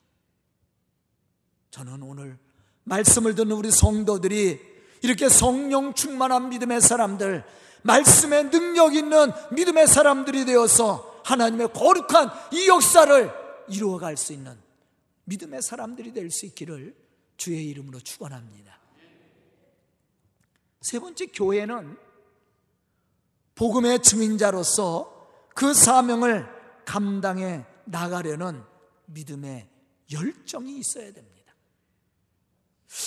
저는 1.71 2.03
오늘 2.03 2.39
말씀을 2.85 3.35
듣는 3.35 3.53
우리 3.57 3.71
성도들이 3.71 4.61
이렇게 5.03 5.29
성령 5.29 5.95
충만한 5.95 6.49
믿음의 6.51 6.81
사람들, 6.81 7.45
말씀의 7.83 8.51
능력 8.51 8.95
있는 8.95 9.33
믿음의 9.53 9.87
사람들이 9.87 10.45
되어서 10.45 11.21
하나님의 11.25 11.73
거룩한 11.73 12.31
이 12.53 12.69
역사를 12.69 13.31
이루어갈 13.69 14.17
수 14.17 14.33
있는 14.33 14.57
믿음의 15.25 15.63
사람들이 15.63 16.13
될 16.13 16.31
수 16.31 16.47
있기를 16.47 16.95
주의 17.37 17.67
이름으로 17.69 18.01
축원합니다. 18.01 18.79
세 20.85 20.99
번째 20.99 21.27
교회는 21.27 21.97
복음의 23.55 24.03
증인자로서 24.03 25.29
그 25.55 25.73
사명을 25.73 26.47
감당해 26.85 27.65
나가려는 27.85 28.63
믿음의 29.07 29.67
열정이 30.13 30.77
있어야 30.77 31.07
됩니다. 31.07 31.55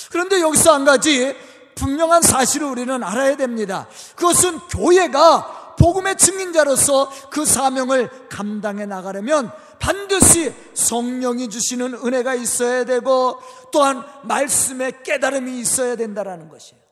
그런데 0.10 0.42
여기서 0.42 0.74
한 0.74 0.86
가지 0.86 1.36
분명한 1.76 2.24
사실을 2.24 2.66
우리는 2.66 3.04
알아야 3.04 3.38
됩니다. 3.38 3.88
그것은 4.16 4.58
교회가 4.70 5.76
복음의 5.78 6.18
증인자로서 6.18 7.30
그 7.30 7.46
사명을 7.46 8.28
감당해 8.30 8.88
나가려면 8.88 9.52
반드시 9.78 10.52
성령이 10.74 11.52
주시는 11.52 11.94
은혜가 11.94 12.34
있어야 12.34 12.86
되고 12.86 13.40
또한 13.72 14.04
말씀의 14.24 15.04
깨달음이 15.04 15.60
있어야 15.60 15.96
된다라는 15.96 16.50
것이에요. 16.50 16.87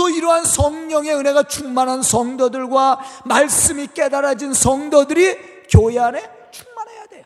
또 0.00 0.08
이러한 0.08 0.46
성령의 0.46 1.14
은혜가 1.14 1.42
충만한 1.42 2.02
성도들과 2.02 3.00
말씀이 3.26 3.88
깨달아진 3.88 4.54
성도들이 4.54 5.66
교회 5.68 5.98
안에 5.98 6.22
충만해야 6.50 7.06
돼요. 7.08 7.24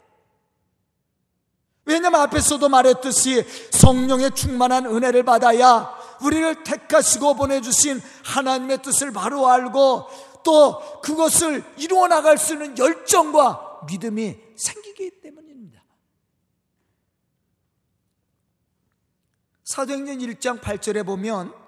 왜냐하면 1.84 2.22
앞에서도 2.22 2.68
말했듯이 2.68 3.46
성령의 3.70 4.32
충만한 4.32 4.86
은혜를 4.86 5.22
받아야 5.22 5.96
우리를 6.20 6.64
택하시고 6.64 7.36
보내주신 7.36 8.02
하나님의 8.24 8.82
뜻을 8.82 9.12
바로 9.12 9.48
알고 9.48 10.08
또 10.42 11.00
그것을 11.00 11.62
이루어 11.76 12.08
나갈 12.08 12.38
수 12.38 12.54
있는 12.54 12.76
열정과 12.76 13.82
믿음이 13.86 14.36
생기기 14.56 15.20
때문입니다. 15.20 15.80
사도행전 19.62 20.18
1장 20.18 20.60
8절에 20.60 21.06
보면 21.06 21.63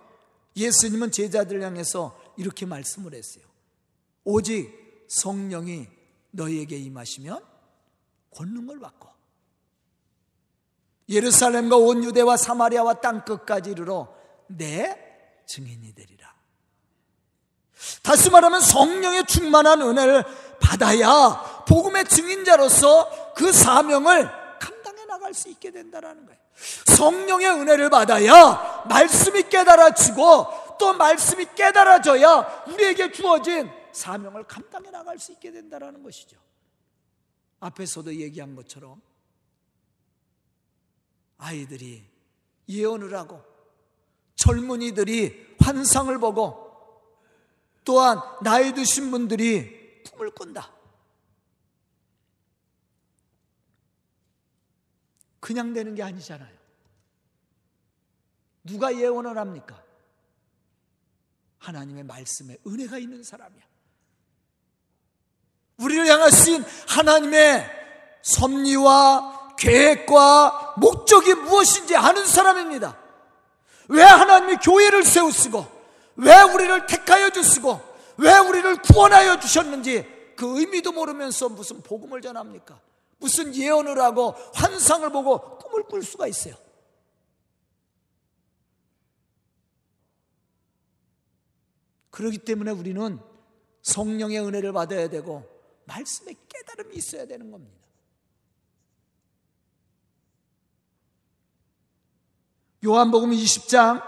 예수님은 0.56 1.10
제자들 1.10 1.62
향해서 1.62 2.18
이렇게 2.36 2.66
말씀을 2.66 3.14
했어요. 3.14 3.44
오직 4.24 5.04
성령이 5.08 5.88
너희에게 6.30 6.76
임하시면 6.76 7.44
권능을 8.30 8.80
받고 8.80 9.08
예루살렘과 11.08 11.76
온 11.76 12.02
유대와 12.02 12.36
사마리아와 12.36 12.94
땅 13.00 13.24
끝까지 13.24 13.70
이르러 13.70 14.12
내 14.48 15.44
증인이 15.46 15.94
되리라. 15.94 16.34
다시 18.02 18.30
말하면 18.30 18.60
성령의 18.60 19.26
충만한 19.26 19.82
은혜를 19.82 20.24
받아야 20.60 21.64
복음의 21.68 22.06
증인자로서 22.06 23.34
그 23.34 23.52
사명을 23.52 24.28
감당해 24.58 25.04
나갈 25.04 25.34
수 25.34 25.48
있게 25.48 25.70
된다는 25.70 26.26
거예요. 26.26 26.45
성령의 26.86 27.48
은혜를 27.48 27.90
받아야 27.90 28.84
말씀이 28.88 29.42
깨달아지고 29.48 30.76
또 30.78 30.92
말씀이 30.94 31.46
깨달아져야 31.54 32.64
우리에게 32.68 33.12
주어진 33.12 33.70
사명을 33.92 34.44
감당해 34.44 34.90
나갈 34.90 35.18
수 35.18 35.32
있게 35.32 35.50
된다는 35.50 36.02
것이죠. 36.02 36.36
앞에서도 37.60 38.14
얘기한 38.14 38.54
것처럼 38.54 39.00
아이들이 41.38 42.04
예언을 42.68 43.14
하고 43.14 43.42
젊은이들이 44.36 45.56
환상을 45.60 46.18
보고 46.18 46.66
또한 47.84 48.20
나이 48.42 48.74
드신 48.74 49.10
분들이 49.10 50.02
꿈을 50.10 50.30
꾼다. 50.30 50.75
그냥 55.46 55.72
되는 55.72 55.94
게 55.94 56.02
아니잖아요. 56.02 56.56
누가 58.64 58.92
예언을 58.92 59.38
합니까? 59.38 59.80
하나님의 61.58 62.02
말씀에 62.02 62.58
은혜가 62.66 62.98
있는 62.98 63.22
사람이야. 63.22 63.62
우리를 65.76 66.04
향하신 66.08 66.64
하나님의 66.88 67.70
섭리와 68.22 69.54
계획과 69.56 70.74
목적이 70.78 71.34
무엇인지 71.34 71.94
아는 71.94 72.26
사람입니다. 72.26 72.98
왜 73.86 74.02
하나님이 74.02 74.56
교회를 74.56 75.04
세우시고, 75.04 75.64
왜 76.16 76.42
우리를 76.42 76.86
택하여 76.86 77.30
주시고, 77.30 77.80
왜 78.16 78.36
우리를 78.36 78.82
구원하여 78.82 79.38
주셨는지 79.38 80.34
그 80.34 80.58
의미도 80.58 80.90
모르면서 80.90 81.48
무슨 81.48 81.82
복음을 81.82 82.20
전합니까? 82.20 82.80
무슨 83.18 83.54
예언을 83.54 84.00
하고 84.00 84.30
환상을 84.54 85.10
보고 85.10 85.58
꿈을 85.58 85.84
꿀 85.84 86.02
수가 86.02 86.26
있어요. 86.26 86.54
그렇기 92.10 92.38
때문에 92.38 92.70
우리는 92.70 93.18
성령의 93.82 94.40
은혜를 94.40 94.72
받아야 94.72 95.08
되고 95.08 95.44
말씀의 95.84 96.36
깨달음이 96.48 96.96
있어야 96.96 97.26
되는 97.26 97.50
겁니다. 97.50 97.76
요한복음 102.84 103.30
20장 103.30 104.02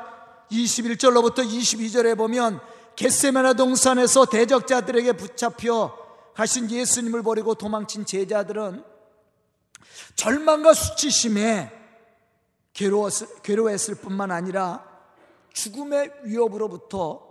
21절로부터 0.51 1.39
22절에 1.39 2.17
보면 2.17 2.61
겟세메나 2.97 3.55
동산에서 3.55 4.27
대적자들에게 4.27 5.13
붙잡혀 5.13 5.97
가신 6.35 6.71
예수님을 6.71 7.23
버리고 7.23 7.55
도망친 7.55 8.07
제자들은 8.07 8.85
절망과 10.17 10.75
수치심에 10.75 11.73
괴로웠을, 12.73 13.43
괴로웠을 13.43 13.97
뿐만 13.97 14.31
아니라 14.31 14.87
죽음의 15.53 16.13
위협으로부터 16.25 17.27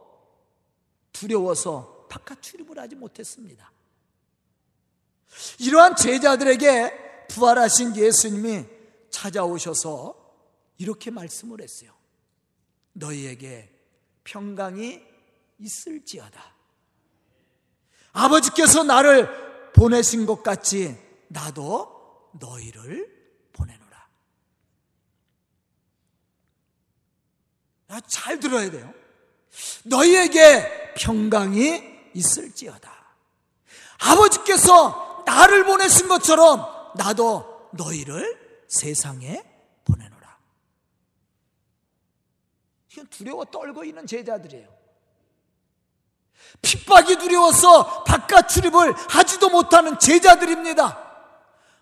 두려워서 1.14 2.08
바깥 2.10 2.42
출입을 2.42 2.78
하지 2.80 2.96
못했습니다. 2.96 3.72
이러한 5.60 5.96
제자들에게 5.96 7.28
부활하신 7.30 7.96
예수님이 7.96 8.66
찾아오셔서 9.10 10.16
이렇게 10.78 11.12
말씀을 11.12 11.62
했어요. 11.62 11.92
너희에게 12.94 13.74
평강이 14.24 15.02
있을지어다. 15.60 16.56
아버지께서 18.12 18.84
나를 18.84 19.72
보내신 19.74 20.26
것 20.26 20.44
같이 20.44 20.98
나도 21.28 21.97
너희를 22.40 23.50
보내노라. 23.54 24.08
잘 28.08 28.40
들어야 28.40 28.70
돼요. 28.70 28.94
너희에게 29.86 30.94
평강이 30.96 32.12
있을지어다. 32.14 32.96
아버지께서 34.00 35.24
나를 35.26 35.66
보내신 35.66 36.08
것처럼 36.08 36.66
나도 36.96 37.70
너희를 37.74 38.66
세상에 38.68 39.44
보내노라. 39.86 40.38
이건 42.92 43.08
두려워 43.08 43.46
떨고 43.46 43.84
있는 43.84 44.06
제자들이에요. 44.06 44.78
핍박이 46.62 47.18
두려워서 47.18 48.04
바깥 48.04 48.50
출입을 48.50 48.94
하지도 48.94 49.50
못하는 49.50 50.00
제자들입니다. 50.00 51.07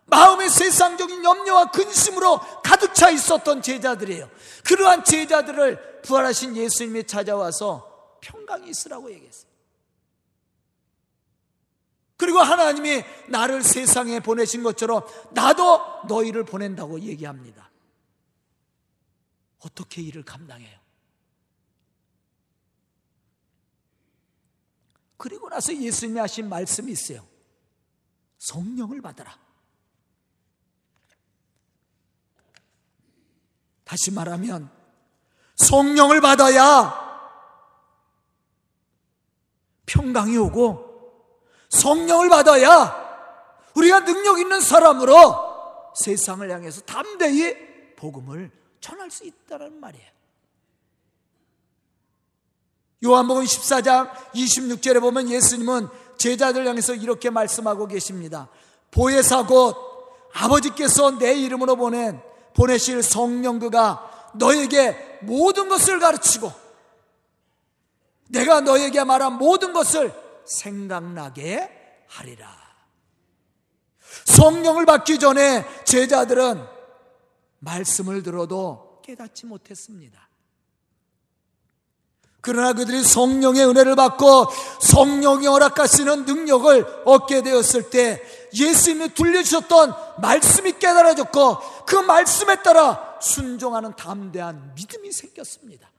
마음의 0.05 0.49
세상적인 0.49 1.23
염려와 1.23 1.71
근심으로 1.71 2.39
가득 2.63 2.93
차 2.93 3.09
있었던 3.09 3.61
제자들이에요. 3.61 4.29
그러한 4.65 5.03
제자들을 5.03 6.01
부활하신 6.03 6.55
예수님이 6.55 7.05
찾아와서 7.05 8.17
평강이 8.21 8.69
있으라고 8.69 9.11
얘기했어요. 9.11 9.51
그리고 12.17 12.39
하나님이 12.39 13.03
나를 13.27 13.61
세상에 13.61 14.19
보내신 14.19 14.63
것처럼 14.63 15.05
나도 15.31 16.05
너희를 16.07 16.45
보낸다고 16.45 17.01
얘기합니다. 17.01 17.69
어떻게 19.59 20.01
이를 20.01 20.23
감당해요? 20.23 20.79
그리고 25.17 25.49
나서 25.49 25.75
예수님이 25.75 26.19
하신 26.19 26.47
말씀이 26.47 26.91
있어요. 26.91 27.27
성령을 28.37 29.01
받아라. 29.01 29.44
다시 33.95 34.11
말하면 34.11 34.69
성령을 35.55 36.19
받아야 36.19 36.93
평강이 39.85 40.37
오고 40.37 41.23
성령을 41.69 42.27
받아야 42.27 42.93
우리가 43.73 44.03
능력 44.03 44.37
있는 44.39 44.59
사람으로 44.59 45.93
세상을 45.95 46.51
향해서 46.51 46.81
담대히 46.81 47.55
복음을 47.95 48.51
전할 48.81 49.09
수 49.09 49.23
있다는 49.23 49.79
말이에요. 49.79 50.09
요한복음 53.05 53.45
14장 53.45 54.11
26절에 54.33 54.99
보면 54.99 55.29
예수님은 55.29 55.87
제자들 56.17 56.67
향해서 56.67 56.95
이렇게 56.95 57.29
말씀하고 57.29 57.87
계십니다. 57.87 58.49
보혜사 58.91 59.45
곧 59.45 59.77
아버지께서 60.33 61.17
내 61.17 61.33
이름으로 61.35 61.77
보낸 61.77 62.21
보내실 62.55 63.03
성령 63.03 63.59
그가 63.59 64.31
너에게 64.35 65.19
모든 65.21 65.69
것을 65.69 65.99
가르치고 65.99 66.51
내가 68.29 68.61
너에게 68.61 69.03
말한 69.03 69.37
모든 69.37 69.73
것을 69.73 70.13
생각나게 70.45 71.69
하리라. 72.07 72.65
성령을 74.25 74.85
받기 74.85 75.19
전에 75.19 75.65
제자들은 75.85 76.65
말씀을 77.59 78.23
들어도 78.23 79.01
깨닫지 79.03 79.45
못했습니다. 79.45 80.25
그러나 82.41 82.73
그들이 82.73 83.03
성령의 83.03 83.65
은혜를 83.67 83.95
받고 83.95 84.45
성령이 84.79 85.47
허락하시는 85.47 86.25
능력을 86.25 87.03
얻게 87.05 87.41
되었을 87.41 87.89
때 87.89 88.21
예수님이 88.55 89.13
들려주셨던 89.13 90.21
말씀이 90.21 90.73
깨달아졌고 90.73 91.85
그 91.85 91.95
말씀에 91.95 92.61
따라 92.63 93.19
순종하는 93.21 93.95
담대한 93.95 94.73
믿음이 94.75 95.11
생겼습니다. 95.11 95.91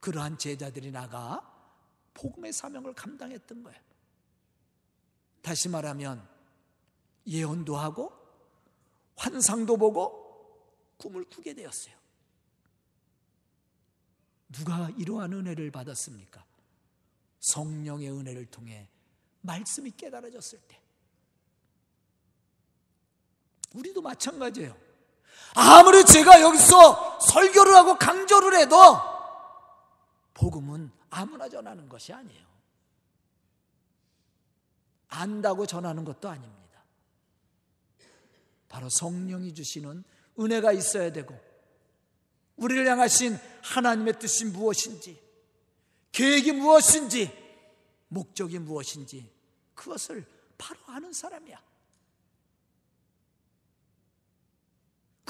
그러한 0.00 0.38
제자들이 0.38 0.90
나가 0.90 1.46
복음의 2.14 2.52
사명을 2.52 2.94
감당했던 2.94 3.62
거예요. 3.62 3.80
다시 5.42 5.68
말하면 5.68 6.26
예언도 7.26 7.76
하고 7.76 8.12
환상도 9.16 9.76
보고 9.76 10.20
꿈을 10.96 11.24
꾸게 11.24 11.54
되었어요. 11.54 11.94
누가 14.52 14.90
이러한 14.98 15.32
은혜를 15.32 15.70
받았습니까? 15.70 16.44
성령의 17.40 18.10
은혜를 18.10 18.46
통해 18.46 18.88
말씀이 19.42 19.92
깨달아졌을 19.92 20.58
때. 20.66 20.79
우리도 23.74 24.00
마찬가지예요. 24.02 24.76
아무리 25.54 26.04
제가 26.04 26.40
여기서 26.40 27.18
설교를 27.20 27.74
하고 27.74 27.98
강조를 27.98 28.58
해도 28.58 28.76
복음은 30.34 30.90
아무나 31.10 31.48
전하는 31.48 31.88
것이 31.88 32.12
아니에요. 32.12 32.46
안다고 35.08 35.66
전하는 35.66 36.04
것도 36.04 36.28
아닙니다. 36.28 36.60
바로 38.68 38.88
성령이 38.88 39.54
주시는 39.54 40.04
은혜가 40.38 40.72
있어야 40.72 41.12
되고 41.12 41.36
우리를 42.56 42.86
향하신 42.86 43.36
하나님의 43.62 44.18
뜻이 44.18 44.44
무엇인지 44.46 45.20
계획이 46.12 46.52
무엇인지 46.52 47.36
목적이 48.08 48.60
무엇인지 48.60 49.30
그것을 49.74 50.26
바로 50.56 50.78
아는 50.86 51.12
사람이야. 51.12 51.69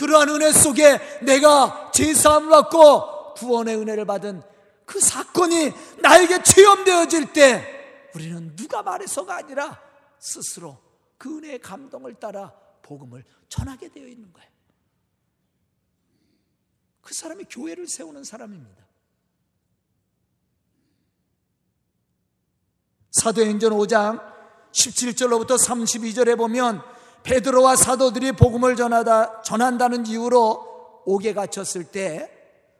그러한 0.00 0.30
은혜 0.30 0.50
속에 0.50 0.98
내가 1.20 1.90
제사함을 1.92 2.48
받고 2.48 3.34
구원의 3.34 3.76
은혜를 3.76 4.06
받은 4.06 4.42
그 4.86 4.98
사건이 4.98 5.72
나에게 6.00 6.42
체험되어질 6.42 7.34
때 7.34 8.08
우리는 8.14 8.56
누가 8.56 8.82
말해서가 8.82 9.36
아니라 9.36 9.78
스스로 10.18 10.78
그 11.18 11.36
은혜의 11.36 11.58
감동을 11.58 12.14
따라 12.14 12.50
복음을 12.80 13.24
전하게 13.50 13.90
되어 13.90 14.06
있는 14.06 14.32
거예요. 14.32 14.48
그 17.02 17.12
사람이 17.12 17.44
교회를 17.50 17.86
세우는 17.86 18.24
사람입니다. 18.24 18.82
사도행전 23.10 23.72
5장 23.72 24.18
17절로부터 24.72 25.58
32절에 25.58 26.38
보면 26.38 26.82
베드로와 27.22 27.76
사도들이 27.76 28.32
복음을 28.32 28.76
전하다 28.76 29.42
전한다는 29.42 30.06
이유로 30.06 31.02
옥에 31.04 31.32
갇혔을 31.34 31.84
때 31.84 32.30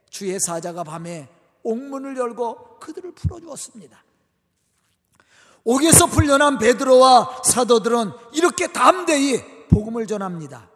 주의 0.09 0.39
사자가 0.39 0.85
밤에 0.85 1.29
옥문을 1.63 2.17
열고 2.17 2.79
그들을 2.81 3.13
풀어 3.13 3.41
주었습니다. 3.41 4.03
옥에서 5.65 6.07
풀려난 6.07 6.59
베드로와 6.59 7.43
사도들은 7.45 8.13
이렇게 8.33 8.73
담대히 8.73 9.69
복음을 9.69 10.07
전합니다. 10.07 10.69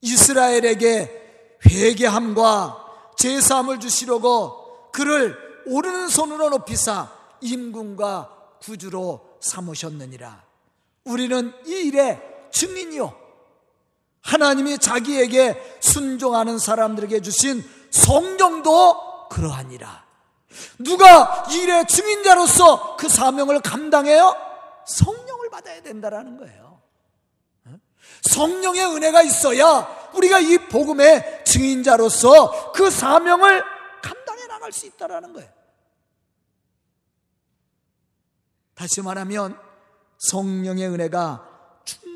이스라엘에게 0.00 1.58
회개함과 1.66 3.12
제사함을 3.16 3.80
주시려고 3.80 4.90
그를 4.92 5.36
오른손으로 5.66 6.50
높이사 6.50 7.10
임금과 7.40 8.58
구주로 8.60 9.38
삼으셨느니라. 9.40 10.44
우리는 11.04 11.52
이 11.66 11.70
일의 11.70 12.33
증인이요. 12.54 13.14
하나님이 14.22 14.78
자기에게 14.78 15.78
순종하는 15.80 16.58
사람들에게 16.58 17.20
주신 17.20 17.62
성령도 17.90 19.28
그러하니라. 19.28 20.04
누가 20.78 21.44
이 21.50 21.56
일의 21.58 21.86
증인자로서 21.86 22.96
그 22.96 23.08
사명을 23.08 23.60
감당해요? 23.60 24.34
성령을 24.86 25.50
받아야 25.50 25.82
된다라는 25.82 26.38
거예요. 26.38 26.80
성령의 28.22 28.86
은혜가 28.86 29.22
있어야 29.22 30.10
우리가 30.14 30.38
이 30.38 30.56
복음의 30.68 31.44
증인자로서 31.44 32.72
그 32.72 32.90
사명을 32.90 33.62
감당해 34.00 34.46
나갈 34.46 34.72
수 34.72 34.86
있다라는 34.86 35.32
거예요. 35.34 35.50
다시 38.74 39.02
말하면 39.02 39.58
성령의 40.18 40.88
은혜가 40.88 41.46
충 41.46 41.53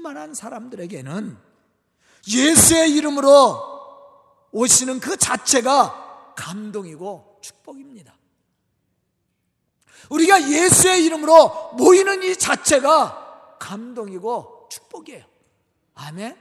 만한 0.09 0.33
사람들에게는 0.33 1.37
예수의 2.29 2.95
이름으로 2.95 4.49
오시는 4.53 5.01
그 5.01 5.19
자체가 5.19 6.33
감동이고 6.35 7.41
축복입니다. 7.43 8.17
우리가 10.09 10.51
예수의 10.51 11.05
이름으로 11.05 11.75
모이는 11.75 12.23
이 12.23 12.37
자체가 12.37 13.57
감동이고 13.61 14.69
축복이에요. 14.71 15.27
아멘? 15.95 16.39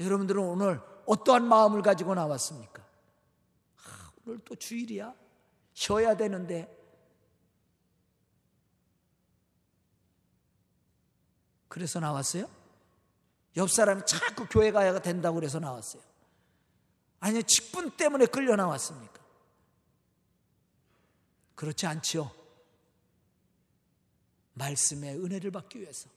여러분들은 0.00 0.42
오늘 0.42 0.80
어떠한 1.06 1.46
마음을 1.46 1.82
가지고 1.82 2.16
나왔습니까? 2.16 2.82
아, 2.82 4.10
오늘 4.26 4.40
또 4.44 4.56
주일이야? 4.56 5.14
쉬어야 5.74 6.16
되는데 6.16 6.75
그래서 11.76 12.00
나왔어요? 12.00 12.48
옆 13.58 13.70
사람이 13.70 14.06
자꾸 14.06 14.46
교회 14.48 14.72
가야 14.72 14.98
된다고 14.98 15.34
그래서 15.34 15.58
나왔어요. 15.58 16.02
아니, 17.20 17.44
직분 17.44 17.90
때문에 17.90 18.24
끌려 18.24 18.56
나왔습니까? 18.56 19.22
그렇지 21.54 21.86
않지요. 21.86 22.30
말씀의 24.54 25.16
은혜를 25.16 25.50
받기 25.50 25.82
위해서. 25.82 26.08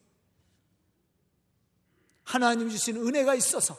하나님 2.23 2.69
주신 2.69 2.95
은혜가 2.95 3.35
있어서. 3.35 3.77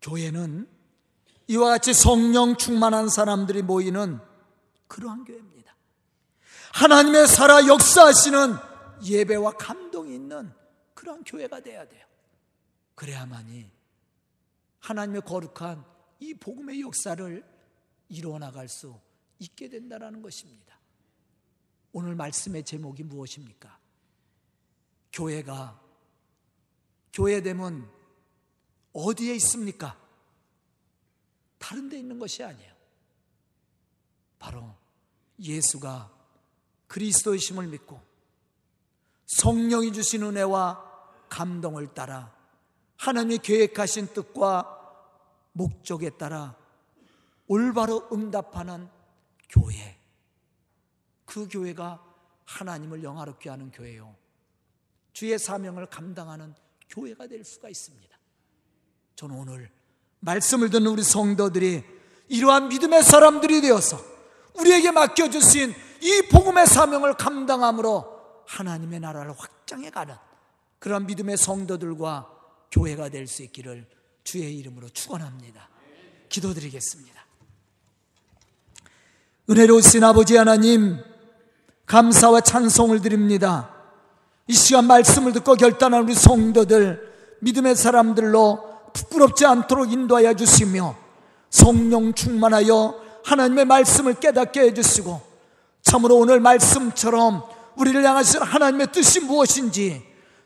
교회는 0.00 0.81
이와 1.48 1.70
같이 1.70 1.92
성령 1.92 2.56
충만한 2.56 3.08
사람들이 3.08 3.62
모이는 3.62 4.20
그러한 4.88 5.24
교회입니다. 5.24 5.74
하나님의 6.72 7.26
살아 7.26 7.66
역사하시는 7.66 8.56
예배와 9.04 9.52
감동이 9.52 10.14
있는 10.14 10.52
그런 10.94 11.22
교회가 11.24 11.60
돼야 11.60 11.86
돼요. 11.86 12.06
그래야만이 12.94 13.70
하나님의 14.80 15.22
거룩한 15.22 15.84
이 16.20 16.34
복음의 16.34 16.80
역사를 16.80 17.44
이루어 18.08 18.38
나갈 18.38 18.68
수 18.68 18.98
있게 19.38 19.68
된다는 19.68 20.22
것입니다. 20.22 20.78
오늘 21.92 22.14
말씀의 22.14 22.64
제목이 22.64 23.02
무엇입니까? 23.02 23.78
교회가 25.12 25.80
교회됨은 27.12 27.86
어디에 28.92 29.34
있습니까? 29.36 30.01
다른 31.62 31.88
데 31.88 31.96
있는 31.96 32.18
것이 32.18 32.42
아니에요. 32.42 32.74
바로 34.40 34.74
예수가 35.38 36.12
그리스도의 36.88 37.38
심을 37.38 37.68
믿고 37.68 38.00
성령이 39.26 39.92
주신 39.92 40.24
은혜와 40.24 41.28
감동을 41.28 41.94
따라 41.94 42.36
하나님이 42.98 43.38
계획하신 43.38 44.08
뜻과 44.08 44.80
목적에 45.52 46.10
따라 46.10 46.56
올바로 47.46 48.08
응답하는 48.12 48.88
교회. 49.48 50.00
그 51.24 51.46
교회가 51.48 52.04
하나님을 52.44 53.04
영화롭게 53.04 53.48
하는 53.50 53.70
교회요. 53.70 54.16
주의 55.12 55.38
사명을 55.38 55.86
감당하는 55.86 56.54
교회가 56.88 57.28
될 57.28 57.44
수가 57.44 57.68
있습니다. 57.68 58.18
저는 59.14 59.36
오늘 59.36 59.70
말씀을 60.22 60.70
듣는 60.70 60.86
우리 60.86 61.02
성도들이 61.02 61.84
이러한 62.28 62.68
믿음의 62.68 63.02
사람들이 63.02 63.60
되어서 63.60 64.00
우리에게 64.54 64.90
맡겨주신 64.90 65.74
이 66.00 66.22
복음의 66.30 66.66
사명을 66.66 67.14
감당함으로 67.14 68.06
하나님의 68.46 69.00
나라를 69.00 69.34
확장해 69.36 69.90
가는 69.90 70.14
그런 70.78 71.06
믿음의 71.06 71.36
성도들과 71.36 72.28
교회가 72.70 73.08
될 73.08 73.26
수 73.26 73.42
있기를 73.42 73.86
주의 74.24 74.56
이름으로 74.58 74.88
축원합니다. 74.88 75.68
기도드리겠습니다. 76.28 77.20
은혜로우신 79.50 80.04
아버지 80.04 80.36
하나님, 80.36 80.98
감사와 81.86 82.40
찬송을 82.40 83.02
드립니다. 83.02 83.74
이 84.46 84.54
시간 84.54 84.86
말씀을 84.86 85.32
듣고 85.32 85.54
결단한 85.54 86.04
우리 86.04 86.14
성도들, 86.14 87.38
믿음의 87.40 87.76
사람들로 87.76 88.71
부끄럽지 88.92 89.46
않도록 89.46 89.92
인도하여 89.92 90.34
주시며 90.34 90.94
성령 91.50 92.14
충만하여 92.14 92.94
하나님의 93.24 93.64
말씀을 93.66 94.14
깨닫게 94.14 94.60
해주시고 94.60 95.20
참으로 95.82 96.16
오늘 96.16 96.40
말씀처럼 96.40 97.42
우리를 97.76 98.04
향하신 98.04 98.42
하나님의 98.42 98.92
뜻이 98.92 99.20
무엇인지 99.20 100.02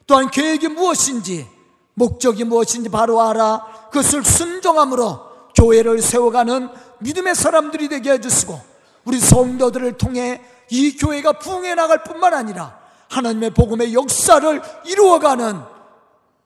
또한 0.07 0.31
계획이 0.31 0.69
무엇인지 0.69 1.47
목적이 1.95 2.45
무엇인지 2.45 2.89
바로 2.91 3.21
알아 3.23 3.89
그것을 3.91 4.25
순종함으로 4.25 5.27
교회를 5.55 6.03
세워가는 6.03 6.69
믿음의 6.99 7.35
사람들이 7.35 7.89
되게 7.89 8.13
해주시고 8.13 8.61
우리 9.05 9.19
성도들을 9.19 9.97
통해 9.97 10.43
이 10.71 10.97
교회가 10.97 11.39
부흥해 11.39 11.75
나갈 11.75 12.03
뿐만 12.03 12.35
아니라 12.35 12.79
하나님의 13.09 13.51
복음의 13.51 13.95
역사를 13.95 14.63
이루어가는 14.85 15.61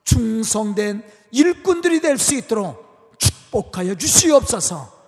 충성된 0.05 1.03
일꾼들이 1.33 2.01
될 2.01 2.19
수 2.19 2.35
있도록 2.35 3.19
축복하여 3.19 3.95
주시옵소서 3.95 5.01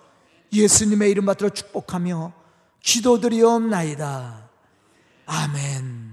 예수님의 0.51 1.11
이름 1.11 1.25
받들어 1.25 1.49
축복하며 1.49 2.33
기도드리옵나이다. 2.81 4.49
아멘. 5.25 6.12